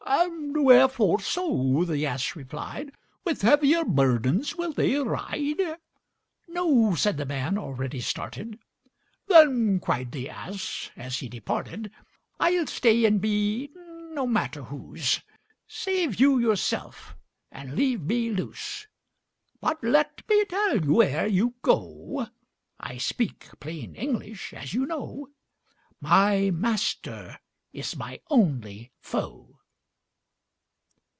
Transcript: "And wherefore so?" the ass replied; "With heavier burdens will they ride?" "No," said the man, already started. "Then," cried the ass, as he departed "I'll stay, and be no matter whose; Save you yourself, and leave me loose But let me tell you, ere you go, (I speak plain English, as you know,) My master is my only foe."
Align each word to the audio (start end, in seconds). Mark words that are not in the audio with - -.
"And 0.03 0.65
wherefore 0.65 1.21
so?" 1.21 1.85
the 1.87 2.05
ass 2.05 2.35
replied; 2.35 2.91
"With 3.23 3.43
heavier 3.43 3.85
burdens 3.85 4.55
will 4.57 4.73
they 4.73 4.95
ride?" 4.95 5.61
"No," 6.49 6.95
said 6.95 7.15
the 7.15 7.25
man, 7.25 7.57
already 7.57 8.01
started. 8.01 8.59
"Then," 9.27 9.79
cried 9.79 10.11
the 10.11 10.29
ass, 10.29 10.89
as 10.97 11.19
he 11.19 11.29
departed 11.29 11.91
"I'll 12.41 12.67
stay, 12.67 13.05
and 13.05 13.21
be 13.21 13.71
no 13.75 14.27
matter 14.27 14.63
whose; 14.63 15.21
Save 15.67 16.19
you 16.19 16.39
yourself, 16.39 17.15
and 17.49 17.75
leave 17.75 18.01
me 18.01 18.31
loose 18.31 18.87
But 19.61 19.81
let 19.81 20.27
me 20.27 20.43
tell 20.45 20.83
you, 20.83 21.01
ere 21.01 21.27
you 21.27 21.53
go, 21.61 22.27
(I 22.79 22.97
speak 22.97 23.47
plain 23.61 23.95
English, 23.95 24.51
as 24.53 24.73
you 24.73 24.85
know,) 24.85 25.29
My 26.01 26.51
master 26.51 27.39
is 27.71 27.95
my 27.95 28.19
only 28.29 28.91
foe." 28.99 29.47